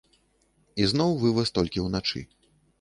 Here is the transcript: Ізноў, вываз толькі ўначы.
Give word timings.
Ізноў, 0.85 1.11
вываз 1.27 1.53
толькі 1.61 1.87
ўначы. 1.87 2.19